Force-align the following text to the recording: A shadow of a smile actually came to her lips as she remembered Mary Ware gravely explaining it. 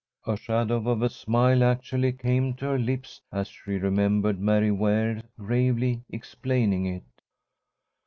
A 0.25 0.35
shadow 0.35 0.77
of 0.89 1.03
a 1.03 1.09
smile 1.11 1.63
actually 1.63 2.11
came 2.11 2.55
to 2.55 2.65
her 2.65 2.79
lips 2.79 3.21
as 3.31 3.49
she 3.49 3.73
remembered 3.73 4.39
Mary 4.39 4.71
Ware 4.71 5.21
gravely 5.37 6.01
explaining 6.09 6.87
it. 6.87 7.03